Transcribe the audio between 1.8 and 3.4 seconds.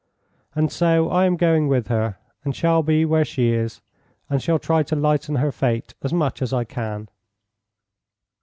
her, and shall be where